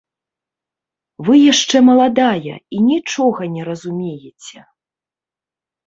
Вы 1.27 1.33
яшчэ 1.51 1.77
маладая 1.91 2.55
і 2.55 2.77
нічога 2.89 3.41
не 3.55 3.61
разумееце! 3.71 4.59